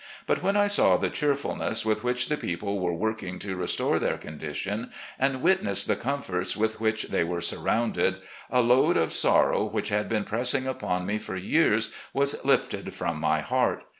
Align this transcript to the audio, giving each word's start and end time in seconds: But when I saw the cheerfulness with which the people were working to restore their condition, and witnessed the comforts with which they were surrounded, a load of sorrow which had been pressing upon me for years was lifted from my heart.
But 0.25 0.41
when 0.41 0.57
I 0.57 0.65
saw 0.65 0.97
the 0.97 1.11
cheerfulness 1.11 1.85
with 1.85 2.03
which 2.03 2.27
the 2.27 2.35
people 2.35 2.79
were 2.79 2.91
working 2.95 3.37
to 3.37 3.55
restore 3.55 3.99
their 3.99 4.17
condition, 4.17 4.89
and 5.19 5.43
witnessed 5.43 5.85
the 5.87 5.95
comforts 5.95 6.57
with 6.57 6.79
which 6.79 7.09
they 7.09 7.23
were 7.23 7.39
surrounded, 7.39 8.15
a 8.49 8.61
load 8.63 8.97
of 8.97 9.13
sorrow 9.13 9.63
which 9.63 9.89
had 9.89 10.09
been 10.09 10.23
pressing 10.23 10.65
upon 10.65 11.05
me 11.05 11.19
for 11.19 11.35
years 11.35 11.91
was 12.15 12.43
lifted 12.43 12.95
from 12.95 13.19
my 13.19 13.41
heart. 13.41 13.83